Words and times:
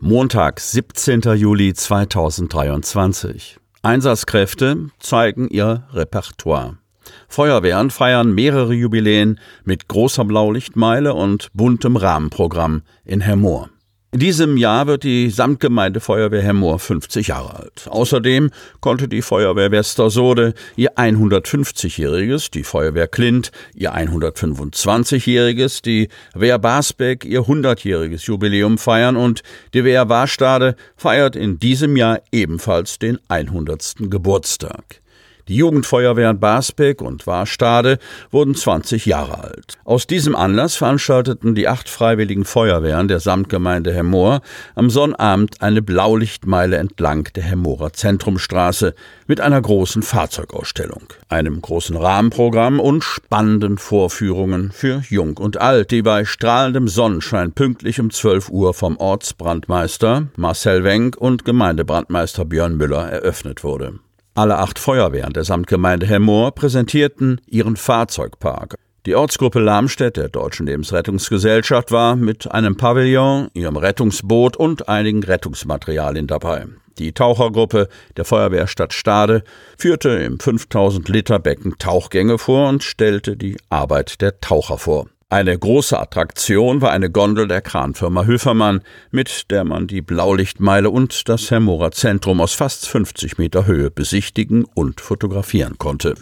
Montag, 0.00 0.60
17. 0.60 1.20
Juli 1.36 1.74
2023. 1.74 3.58
Einsatzkräfte 3.82 4.88
zeigen 4.98 5.48
ihr 5.48 5.86
Repertoire. 5.92 6.79
Feuerwehren 7.28 7.90
feiern 7.90 8.34
mehrere 8.34 8.74
Jubiläen 8.74 9.40
mit 9.64 9.88
großer 9.88 10.24
Blaulichtmeile 10.24 11.14
und 11.14 11.48
buntem 11.52 11.96
Rahmenprogramm 11.96 12.82
in 13.04 13.20
Hermoor. 13.20 13.70
In 14.12 14.18
diesem 14.18 14.56
Jahr 14.56 14.88
wird 14.88 15.04
die 15.04 15.30
Samtgemeinde 15.30 16.00
Feuerwehr 16.00 16.42
Hermoor 16.42 16.80
50 16.80 17.28
Jahre 17.28 17.54
alt. 17.60 17.86
Außerdem 17.88 18.50
konnte 18.80 19.06
die 19.06 19.22
Feuerwehr 19.22 19.70
Westersode 19.70 20.54
ihr 20.74 20.96
150-jähriges, 20.96 22.50
die 22.50 22.64
Feuerwehr 22.64 23.06
Klint 23.06 23.52
ihr 23.72 23.94
125-jähriges, 23.94 25.80
die 25.82 26.08
Wehr 26.34 26.58
Basbeck 26.58 27.24
ihr 27.24 27.42
100-jähriges 27.42 28.26
Jubiläum 28.26 28.78
feiern 28.78 29.16
und 29.16 29.44
die 29.74 29.84
Wehr 29.84 30.08
Warstade 30.08 30.74
feiert 30.96 31.36
in 31.36 31.60
diesem 31.60 31.96
Jahr 31.96 32.20
ebenfalls 32.32 32.98
den 32.98 33.20
100. 33.28 33.94
Geburtstag. 34.10 35.02
Die 35.50 35.56
Jugendfeuerwehren 35.56 36.38
Basbeck 36.38 37.02
und 37.02 37.26
Warstade 37.26 37.98
wurden 38.30 38.54
20 38.54 39.04
Jahre 39.04 39.42
alt. 39.42 39.78
Aus 39.82 40.06
diesem 40.06 40.36
Anlass 40.36 40.76
veranstalteten 40.76 41.56
die 41.56 41.66
acht 41.66 41.88
freiwilligen 41.88 42.44
Feuerwehren 42.44 43.08
der 43.08 43.18
Samtgemeinde 43.18 43.92
Hemmoor 43.92 44.42
am 44.76 44.90
Sonnabend 44.90 45.60
eine 45.60 45.82
Blaulichtmeile 45.82 46.76
entlang 46.76 47.24
der 47.34 47.42
Hemmoorer 47.42 47.92
Zentrumstraße 47.92 48.94
mit 49.26 49.40
einer 49.40 49.60
großen 49.60 50.02
Fahrzeugausstellung, 50.02 51.02
einem 51.28 51.60
großen 51.60 51.96
Rahmenprogramm 51.96 52.78
und 52.78 53.02
spannenden 53.02 53.76
Vorführungen 53.76 54.70
für 54.70 55.02
Jung 55.08 55.36
und 55.36 55.60
Alt, 55.60 55.90
die 55.90 56.02
bei 56.02 56.24
strahlendem 56.26 56.86
Sonnenschein 56.86 57.50
pünktlich 57.50 57.98
um 57.98 58.10
12 58.10 58.50
Uhr 58.50 58.72
vom 58.72 58.96
Ortsbrandmeister 58.98 60.28
Marcel 60.36 60.84
Wenk 60.84 61.16
und 61.16 61.44
Gemeindebrandmeister 61.44 62.44
Björn 62.44 62.76
Müller 62.76 63.10
eröffnet 63.10 63.64
wurde. 63.64 63.98
Alle 64.40 64.56
acht 64.56 64.78
Feuerwehren 64.78 65.34
der 65.34 65.44
Samtgemeinde 65.44 66.06
Hemmoor 66.06 66.52
präsentierten 66.52 67.42
ihren 67.46 67.76
Fahrzeugpark. 67.76 68.74
Die 69.04 69.14
Ortsgruppe 69.14 69.60
Lamstedt 69.60 70.16
der 70.16 70.30
Deutschen 70.30 70.64
Lebensrettungsgesellschaft 70.64 71.92
war 71.92 72.16
mit 72.16 72.50
einem 72.50 72.78
Pavillon, 72.78 73.48
ihrem 73.52 73.76
Rettungsboot 73.76 74.56
und 74.56 74.88
einigen 74.88 75.22
Rettungsmaterialien 75.22 76.26
dabei. 76.26 76.64
Die 76.96 77.12
Tauchergruppe 77.12 77.88
der 78.16 78.24
Feuerwehrstadt 78.24 78.94
Stade 78.94 79.44
führte 79.76 80.08
im 80.08 80.40
5000 80.40 81.06
Liter 81.10 81.38
Becken 81.38 81.74
Tauchgänge 81.78 82.38
vor 82.38 82.70
und 82.70 82.82
stellte 82.82 83.36
die 83.36 83.58
Arbeit 83.68 84.22
der 84.22 84.40
Taucher 84.40 84.78
vor. 84.78 85.06
Eine 85.32 85.56
große 85.56 85.96
Attraktion 85.96 86.80
war 86.80 86.90
eine 86.90 87.08
Gondel 87.08 87.46
der 87.46 87.60
Kranfirma 87.60 88.24
Höfermann, 88.24 88.80
mit 89.12 89.48
der 89.52 89.62
man 89.62 89.86
die 89.86 90.02
Blaulichtmeile 90.02 90.90
und 90.90 91.28
das 91.28 91.52
Hermorer 91.52 91.92
Zentrum 91.92 92.40
aus 92.40 92.54
fast 92.54 92.88
50 92.88 93.38
Meter 93.38 93.64
Höhe 93.64 93.92
besichtigen 93.92 94.64
und 94.64 95.00
fotografieren 95.00 95.78
konnte. 95.78 96.16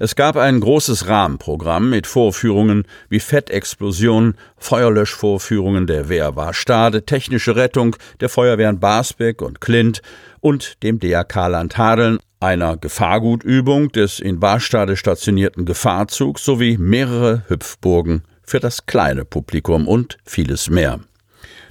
Es 0.00 0.16
gab 0.16 0.38
ein 0.38 0.60
großes 0.60 1.06
Rahmenprogramm 1.06 1.90
mit 1.90 2.06
Vorführungen 2.06 2.84
wie 3.10 3.20
Fettexplosion, 3.20 4.36
Feuerlöschvorführungen 4.56 5.86
der 5.86 6.08
Wehr 6.08 6.34
Warstade, 6.34 7.04
technische 7.04 7.56
Rettung 7.56 7.96
der 8.20 8.30
Feuerwehren 8.30 8.80
Basbeck 8.80 9.42
und 9.42 9.60
Klint 9.60 10.00
und 10.40 10.82
dem 10.82 10.98
DRK 10.98 11.48
Land 11.48 11.76
Hadeln, 11.76 12.20
einer 12.40 12.78
Gefahrgutübung 12.78 13.92
des 13.92 14.18
in 14.18 14.40
Warstade 14.40 14.96
stationierten 14.96 15.66
Gefahrzugs 15.66 16.42
sowie 16.42 16.78
mehrere 16.78 17.42
Hüpfburgen 17.48 18.22
für 18.46 18.60
das 18.60 18.86
kleine 18.86 19.24
Publikum 19.24 19.88
und 19.88 20.18
vieles 20.24 20.70
mehr. 20.70 21.00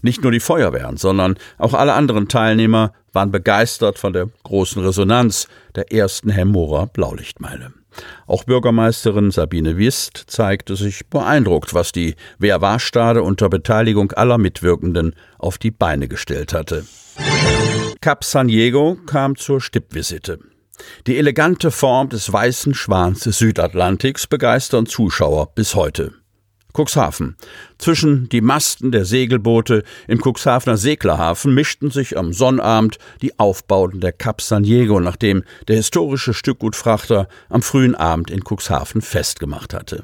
Nicht 0.01 0.21
nur 0.21 0.31
die 0.31 0.39
Feuerwehren, 0.39 0.97
sondern 0.97 1.35
auch 1.57 1.73
alle 1.73 1.93
anderen 1.93 2.27
Teilnehmer 2.27 2.93
waren 3.11 3.31
begeistert 3.31 3.97
von 3.97 4.13
der 4.13 4.29
großen 4.43 4.83
Resonanz 4.83 5.47
der 5.73 5.91
ersten 5.91 6.29
Hemmorer 6.29 6.87
Blaulichtmeile. 6.87 7.73
Auch 8.27 8.43
Bürgermeisterin 8.43 9.31
Sabine 9.31 9.77
Wist 9.77 10.25
zeigte 10.27 10.75
sich 10.75 11.07
beeindruckt, 11.07 11.73
was 11.73 11.91
die 11.91 12.15
Wehr 12.37 12.61
Warstade 12.61 13.23
unter 13.23 13.49
Beteiligung 13.49 14.11
aller 14.11 14.37
Mitwirkenden 14.37 15.15
auf 15.39 15.57
die 15.57 15.71
Beine 15.71 16.07
gestellt 16.07 16.53
hatte. 16.53 16.85
Cap 18.01 18.23
San 18.23 18.49
Diego 18.49 18.97
kam 19.05 19.35
zur 19.37 19.61
Stippvisite. 19.61 20.39
Die 21.07 21.17
elegante 21.17 21.71
Form 21.71 22.09
des 22.09 22.31
weißen 22.31 22.73
Schwans 22.73 23.21
des 23.21 23.39
Südatlantiks 23.39 24.27
begeistern 24.27 24.85
Zuschauer 24.85 25.53
bis 25.55 25.73
heute. 25.73 26.13
Cuxhaven. 26.75 27.35
Zwischen 27.77 28.29
die 28.29 28.41
Masten 28.41 28.91
der 28.91 29.05
Segelboote 29.05 29.83
im 30.07 30.21
Cuxhavener 30.21 30.77
Seglerhafen 30.77 31.53
mischten 31.53 31.89
sich 31.89 32.17
am 32.17 32.33
Sonnabend 32.33 32.97
die 33.21 33.39
Aufbauten 33.39 34.01
der 34.01 34.11
Cap 34.11 34.41
San 34.41 34.63
Diego, 34.63 34.99
nachdem 34.99 35.43
der 35.67 35.77
historische 35.77 36.33
Stückgutfrachter 36.33 37.27
am 37.49 37.61
frühen 37.61 37.95
Abend 37.95 38.29
in 38.29 38.41
Cuxhaven 38.43 39.01
festgemacht 39.01 39.73
hatte. 39.73 40.03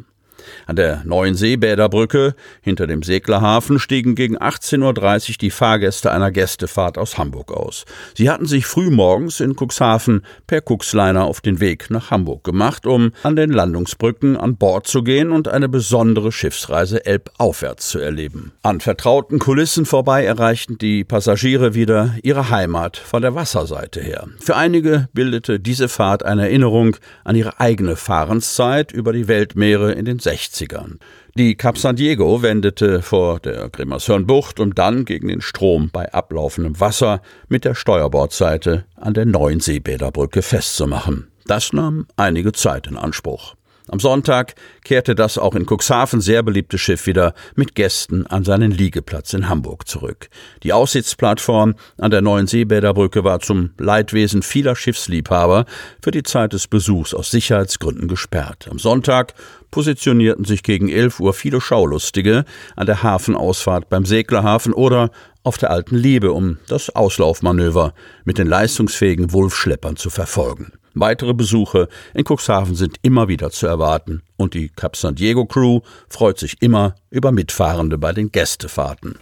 An 0.66 0.76
der 0.76 1.02
neuen 1.06 1.36
Seebäderbrücke 1.36 2.36
hinter 2.62 2.88
dem 2.88 3.04
Seglerhafen 3.04 3.80
stiegen 3.80 4.16
gegen 4.16 4.38
18.30 4.38 5.30
Uhr 5.30 5.36
die 5.42 5.52
Fahrgäste 5.52 6.12
einer 6.12 6.32
Gästefahrt 6.32 6.98
aus 6.98 7.18
Hamburg 7.18 7.52
aus. 7.52 7.86
Sie 8.16 8.30
hatten 8.30 8.46
sich 8.46 8.66
frühmorgens 8.66 9.40
in 9.40 9.56
Cuxhaven 9.56 10.24
per 10.48 10.62
Cuxliner 10.62 11.26
auf 11.26 11.42
den 11.42 11.60
Weg 11.60 11.90
nach 11.90 12.12
Hamburg 12.12 12.44
gemacht, 12.44 12.86
um 12.86 13.12
an 13.24 13.36
den 13.36 13.52
Landungsbrücken 13.52 14.38
an 14.38 14.58
Bord 14.58 14.88
zu 14.88 15.04
gehen 15.04 15.32
und 15.32 15.48
eine 15.48 15.70
besondere 15.70 16.32
Schiffsreise 16.32 17.06
elbaufwärts 17.06 17.90
zu 17.90 18.00
erleben. 18.00 18.52
An 18.64 18.80
vertrauten 18.80 19.40
Kulissen 19.40 19.86
vorbei 19.86 20.26
erreichten 20.26 20.78
die 20.78 21.04
Passagiere 21.04 21.74
wieder 21.74 22.16
ihre 22.24 22.50
Heimat 22.50 22.98
von 22.98 23.22
der 23.22 23.36
Wasserseite 23.36 24.02
her. 24.02 24.28
Für 24.40 24.56
einige 24.56 25.10
bildete 25.14 25.60
diese 25.60 25.88
Fahrt 25.88 26.24
eine 26.24 26.44
Erinnerung 26.44 26.98
an 27.24 27.36
ihre 27.36 27.60
eigene 27.60 27.96
Fahrenszeit 27.96 28.92
über 28.92 29.14
die 29.14 29.28
Weltmeere 29.28 29.92
in 29.94 30.06
den 30.06 30.20
60ern. 30.32 30.98
Die 31.36 31.56
Cap 31.56 31.78
San 31.78 31.96
Diego 31.96 32.42
wendete 32.42 33.02
vor 33.02 33.40
der 33.40 33.70
Grimmershörnbucht, 33.70 34.60
um 34.60 34.76
dann 34.76 35.06
gegen 35.06 35.28
den 35.28 35.42
Strom 35.42 35.90
bei 35.92 36.12
ablaufendem 36.12 36.80
Wasser 36.80 37.22
mit 37.48 37.66
der 37.66 37.76
Steuerbordseite 37.76 38.86
an 38.96 39.14
der 39.14 39.26
neuen 39.26 39.60
Seebäderbrücke 39.60 40.42
festzumachen. 40.42 41.32
Das 41.46 41.74
nahm 41.74 42.08
einige 42.18 42.52
Zeit 42.52 42.88
in 42.88 42.98
Anspruch. 42.98 43.56
Am 43.92 44.00
Sonntag 44.00 44.56
kehrte 44.86 45.16
das 45.16 45.38
auch 45.38 45.54
in 45.54 45.66
Cuxhaven 45.66 46.22
sehr 46.22 46.44
beliebte 46.44 46.78
Schiff 46.78 47.08
wieder 47.08 47.34
mit 47.56 47.76
Gästen 47.76 48.26
an 48.26 48.46
seinen 48.46 48.72
Liegeplatz 48.72 49.34
in 49.34 49.50
Hamburg 49.50 49.86
zurück. 49.86 50.30
Die 50.64 50.72
Aussichtsplattform 50.72 51.76
an 51.98 52.10
der 52.10 52.22
neuen 52.22 52.48
Seebäderbrücke 52.48 53.26
war 53.26 53.42
zum 53.42 53.72
Leidwesen 53.78 54.44
vieler 54.44 54.78
Schiffsliebhaber 54.78 55.66
für 56.02 56.12
die 56.12 56.24
Zeit 56.24 56.54
des 56.54 56.70
Besuchs 56.70 57.14
aus 57.14 57.32
Sicherheitsgründen 57.32 58.08
gesperrt. 58.08 58.70
Am 58.72 58.80
Sonntag 58.80 59.34
positionierten 59.72 60.46
sich 60.46 60.64
gegen 60.64 60.88
11 60.88 61.20
Uhr 61.20 61.34
viele 61.34 61.60
Schaulustige 61.60 62.46
an 62.78 62.86
der 62.86 63.04
Hafenausfahrt 63.04 63.90
beim 63.90 64.06
Seglerhafen 64.06 64.72
oder 64.72 65.12
auf 65.44 65.58
der 65.58 65.70
Alten 65.70 65.98
Liebe, 65.98 66.32
um 66.32 66.60
das 66.70 66.96
Auslaufmanöver 66.96 67.94
mit 68.24 68.38
den 68.38 68.48
leistungsfähigen 68.48 69.34
Wulfschleppern 69.34 69.98
zu 69.98 70.10
verfolgen. 70.10 70.72
Weitere 70.94 71.34
Besuche 71.34 71.88
in 72.14 72.26
Cuxhaven 72.26 72.76
sind 72.76 72.98
immer 73.02 73.28
wieder 73.28 73.50
zu 73.52 73.68
erwarten 73.68 74.22
und 74.36 74.54
die 74.54 74.70
Cap 74.70 74.96
San 74.96 75.16
Diego 75.16 75.46
Crew 75.46 75.82
freut 76.10 76.38
sich 76.38 76.62
immer 76.62 76.96
über 77.10 77.32
Mitfahrende 77.32 77.98
bei 77.98 78.12
den 78.12 78.32
Gästefahrten. 78.32 79.18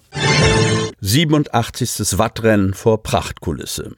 87. 1.01 2.17
Wattrennen 2.17 2.73
vor 2.73 3.03
Prachtkulisse. 3.03 3.95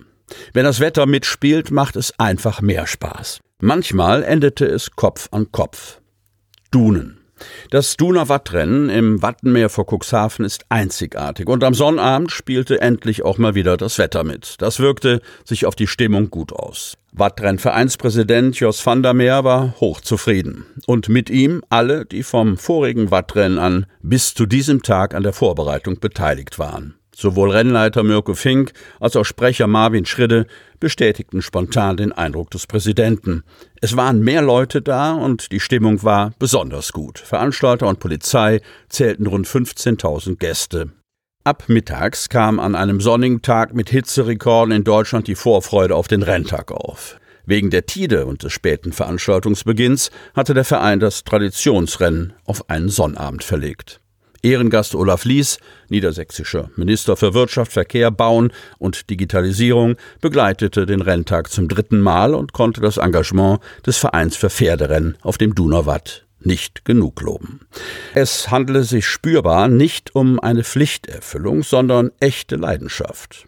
Wenn 0.53 0.65
das 0.65 0.79
Wetter 0.79 1.05
mitspielt, 1.05 1.71
macht 1.71 1.95
es 1.95 2.17
einfach 2.19 2.61
mehr 2.61 2.87
Spaß. 2.87 3.39
Manchmal 3.59 4.23
endete 4.23 4.65
es 4.65 4.91
Kopf 4.91 5.29
an 5.31 5.51
Kopf. 5.51 6.01
Dunen. 6.71 7.20
Das 7.69 7.97
Duner 7.97 8.29
Wattrennen 8.29 8.89
im 8.89 9.21
Wattenmeer 9.21 9.69
vor 9.69 9.85
Cuxhaven 9.85 10.45
ist 10.45 10.65
einzigartig 10.69 11.47
und 11.47 11.63
am 11.63 11.73
Sonnabend 11.73 12.31
spielte 12.31 12.81
endlich 12.81 13.23
auch 13.23 13.37
mal 13.37 13.55
wieder 13.55 13.77
das 13.77 13.97
Wetter 13.97 14.23
mit. 14.23 14.55
Das 14.59 14.79
wirkte 14.79 15.21
sich 15.45 15.65
auf 15.65 15.75
die 15.75 15.87
Stimmung 15.87 16.29
gut 16.29 16.53
aus. 16.53 16.97
Wattrennvereinspräsident 17.13 18.57
Jos 18.59 18.85
van 18.85 19.03
der 19.03 19.13
Meer 19.13 19.43
war 19.43 19.75
hochzufrieden. 19.81 20.65
Und 20.87 21.09
mit 21.09 21.29
ihm 21.29 21.61
alle, 21.69 22.05
die 22.05 22.23
vom 22.23 22.57
vorigen 22.57 23.11
Wattrennen 23.11 23.59
an 23.59 23.85
bis 24.01 24.33
zu 24.33 24.45
diesem 24.45 24.81
Tag 24.81 25.13
an 25.13 25.23
der 25.23 25.33
Vorbereitung 25.33 25.99
beteiligt 25.99 26.57
waren. 26.57 26.95
Sowohl 27.21 27.51
Rennleiter 27.51 28.01
Mirko 28.01 28.33
Fink 28.33 28.73
als 28.99 29.15
auch 29.15 29.25
Sprecher 29.25 29.67
Marvin 29.67 30.07
Schridde 30.07 30.47
bestätigten 30.79 31.43
spontan 31.43 31.95
den 31.95 32.11
Eindruck 32.11 32.49
des 32.49 32.65
Präsidenten. 32.65 33.43
Es 33.79 33.95
waren 33.95 34.21
mehr 34.21 34.41
Leute 34.41 34.81
da 34.81 35.13
und 35.13 35.51
die 35.51 35.59
Stimmung 35.59 36.01
war 36.01 36.33
besonders 36.39 36.91
gut. 36.93 37.19
Veranstalter 37.19 37.87
und 37.87 37.99
Polizei 37.99 38.61
zählten 38.89 39.27
rund 39.27 39.47
15.000 39.47 40.37
Gäste. 40.37 40.93
Ab 41.43 41.65
mittags 41.67 42.27
kam 42.27 42.59
an 42.59 42.73
einem 42.73 42.99
sonnigen 42.99 43.43
Tag 43.43 43.75
mit 43.75 43.91
Hitzerekorden 43.91 44.73
in 44.73 44.83
Deutschland 44.83 45.27
die 45.27 45.35
Vorfreude 45.35 45.95
auf 45.95 46.07
den 46.07 46.23
Renntag 46.23 46.71
auf. 46.71 47.19
Wegen 47.45 47.69
der 47.69 47.85
Tide 47.85 48.25
und 48.25 48.41
des 48.41 48.51
späten 48.51 48.93
Veranstaltungsbeginns 48.93 50.09
hatte 50.33 50.55
der 50.55 50.65
Verein 50.65 50.99
das 50.99 51.23
Traditionsrennen 51.23 52.33
auf 52.45 52.67
einen 52.71 52.89
Sonnabend 52.89 53.43
verlegt. 53.43 54.00
Ehrengast 54.43 54.95
Olaf 54.95 55.25
Lies, 55.25 55.59
niedersächsischer 55.89 56.69
Minister 56.75 57.15
für 57.15 57.33
Wirtschaft, 57.33 57.71
Verkehr, 57.71 58.11
Bauen 58.11 58.51
und 58.79 59.09
Digitalisierung, 59.09 59.95
begleitete 60.19 60.85
den 60.85 61.01
Renntag 61.01 61.49
zum 61.51 61.67
dritten 61.67 62.01
Mal 62.01 62.33
und 62.33 62.53
konnte 62.53 62.81
das 62.81 62.97
Engagement 62.97 63.59
des 63.85 63.97
Vereins 63.97 64.35
für 64.35 64.49
Pferderennen 64.49 65.17
auf 65.21 65.37
dem 65.37 65.55
Donauwatt 65.55 66.25
nicht 66.43 66.85
genug 66.85 67.21
loben. 67.21 67.61
Es 68.13 68.49
handele 68.49 68.83
sich 68.83 69.05
spürbar 69.05 69.67
nicht 69.67 70.15
um 70.15 70.39
eine 70.39 70.63
Pflichterfüllung, 70.63 71.63
sondern 71.63 72.11
echte 72.19 72.55
Leidenschaft. 72.55 73.47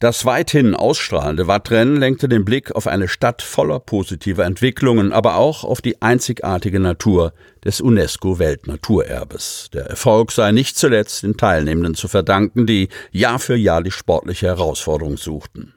Das 0.00 0.24
weithin 0.24 0.74
ausstrahlende 0.74 1.46
Wattrennen 1.46 1.96
lenkte 1.96 2.28
den 2.28 2.44
Blick 2.44 2.72
auf 2.72 2.86
eine 2.86 3.08
Stadt 3.08 3.42
voller 3.42 3.78
positiver 3.80 4.44
Entwicklungen, 4.44 5.12
aber 5.12 5.36
auch 5.36 5.64
auf 5.64 5.80
die 5.80 6.02
einzigartige 6.02 6.80
Natur 6.80 7.32
des 7.64 7.80
UNESCO-Weltnaturerbes. 7.80 9.70
Der 9.72 9.86
Erfolg 9.86 10.32
sei 10.32 10.52
nicht 10.52 10.76
zuletzt 10.76 11.22
den 11.22 11.36
Teilnehmenden 11.36 11.94
zu 11.94 12.08
verdanken, 12.08 12.66
die 12.66 12.88
Jahr 13.12 13.38
für 13.38 13.56
Jahr 13.56 13.82
die 13.82 13.92
sportliche 13.92 14.48
Herausforderung 14.48 15.16
suchten. 15.16 15.74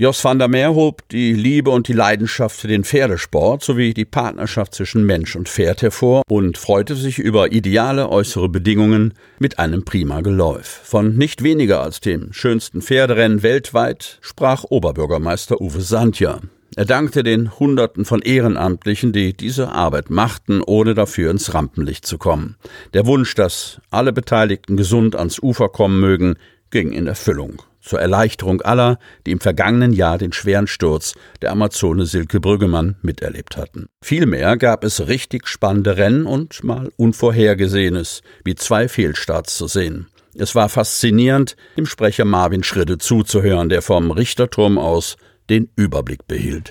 Jos 0.00 0.24
van 0.24 0.38
der 0.38 0.48
Meer 0.48 0.74
hob 0.74 1.06
die 1.10 1.34
Liebe 1.34 1.68
und 1.68 1.86
die 1.86 1.92
Leidenschaft 1.92 2.58
für 2.58 2.68
den 2.68 2.84
Pferdesport 2.84 3.62
sowie 3.62 3.92
die 3.92 4.06
Partnerschaft 4.06 4.74
zwischen 4.74 5.04
Mensch 5.04 5.36
und 5.36 5.46
Pferd 5.46 5.82
hervor 5.82 6.22
und 6.26 6.56
freute 6.56 6.96
sich 6.96 7.18
über 7.18 7.52
ideale 7.52 8.08
äußere 8.08 8.48
Bedingungen 8.48 9.12
mit 9.38 9.58
einem 9.58 9.84
prima 9.84 10.22
Geläuf. 10.22 10.80
Von 10.84 11.18
nicht 11.18 11.42
weniger 11.42 11.82
als 11.82 12.00
dem 12.00 12.32
schönsten 12.32 12.80
Pferderennen 12.80 13.42
weltweit 13.42 14.16
sprach 14.22 14.64
Oberbürgermeister 14.64 15.60
Uwe 15.60 15.82
Sandja. 15.82 16.40
Er 16.76 16.86
dankte 16.86 17.22
den 17.22 17.58
Hunderten 17.58 18.06
von 18.06 18.22
Ehrenamtlichen, 18.22 19.12
die 19.12 19.36
diese 19.36 19.68
Arbeit 19.70 20.08
machten, 20.08 20.62
ohne 20.62 20.94
dafür 20.94 21.30
ins 21.30 21.52
Rampenlicht 21.52 22.06
zu 22.06 22.16
kommen. 22.16 22.56
Der 22.94 23.04
Wunsch, 23.04 23.34
dass 23.34 23.82
alle 23.90 24.14
Beteiligten 24.14 24.78
gesund 24.78 25.14
ans 25.14 25.38
Ufer 25.42 25.68
kommen 25.68 26.00
mögen, 26.00 26.36
ging 26.70 26.92
in 26.92 27.06
Erfüllung 27.06 27.62
zur 27.80 28.00
Erleichterung 28.00 28.60
aller, 28.60 28.98
die 29.26 29.32
im 29.32 29.40
vergangenen 29.40 29.92
Jahr 29.92 30.18
den 30.18 30.32
schweren 30.32 30.66
Sturz 30.66 31.14
der 31.42 31.50
Amazone 31.50 32.06
Silke 32.06 32.40
Brüggemann 32.40 32.96
miterlebt 33.02 33.56
hatten. 33.56 33.86
Vielmehr 34.02 34.56
gab 34.56 34.84
es 34.84 35.08
richtig 35.08 35.48
spannende 35.48 35.96
Rennen 35.96 36.26
und 36.26 36.62
mal 36.62 36.90
Unvorhergesehenes, 36.96 38.22
wie 38.44 38.54
zwei 38.54 38.88
Fehlstarts 38.88 39.56
zu 39.56 39.66
sehen. 39.66 40.08
Es 40.34 40.54
war 40.54 40.68
faszinierend, 40.68 41.56
dem 41.76 41.86
Sprecher 41.86 42.24
Marvin 42.24 42.62
Schridde 42.62 42.98
zuzuhören, 42.98 43.68
der 43.68 43.82
vom 43.82 44.10
Richterturm 44.10 44.78
aus 44.78 45.16
den 45.48 45.70
Überblick 45.74 46.26
behielt. 46.28 46.70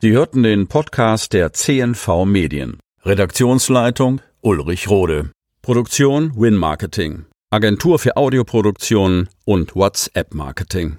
Sie 0.00 0.12
hörten 0.12 0.42
den 0.42 0.66
Podcast 0.66 1.32
der 1.32 1.52
CNV 1.52 2.24
Medien. 2.24 2.78
Redaktionsleitung 3.04 4.20
Ulrich 4.40 4.88
Rode. 4.88 5.30
Produktion 5.60 6.32
Win 6.36 6.54
Marketing. 6.54 7.26
Agentur 7.56 7.98
für 7.98 8.18
Audioproduktion 8.18 9.30
und 9.46 9.74
WhatsApp-Marketing. 9.74 10.98